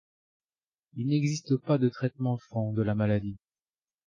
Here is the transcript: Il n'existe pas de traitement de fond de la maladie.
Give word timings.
Il 0.95 1.09
n'existe 1.09 1.57
pas 1.57 1.77
de 1.77 1.87
traitement 1.87 2.37
de 2.37 2.41
fond 2.41 2.73
de 2.73 2.81
la 2.81 2.95
maladie. 2.95 3.37